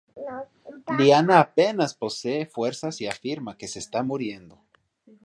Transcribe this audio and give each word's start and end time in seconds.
Lyanna 0.97 1.37
apenas 1.39 1.93
posee 1.93 2.47
fuerzas 2.47 2.99
y 3.01 3.05
afirma 3.07 3.55
que 3.55 3.67
se 3.67 3.77
está 3.77 4.01
muriendo. 4.01 4.59